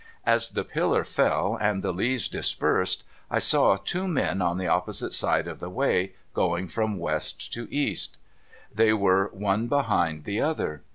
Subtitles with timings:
[0.25, 4.65] As the pillar fell and the leaves dis persed, I saw two men on the
[4.65, 8.17] opposite side of the way, going from ^Vest to East.
[8.75, 10.81] "Jliey were one behind the other.